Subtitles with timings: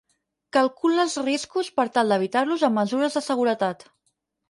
[0.55, 3.91] Calcula els riscos per tal d'evitar-los amb mesures de seguretat.